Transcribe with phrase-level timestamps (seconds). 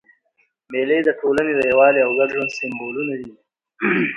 [0.71, 3.31] مېلې د ټولني د یووالي او ګډ ژوند سېمبولونه دي.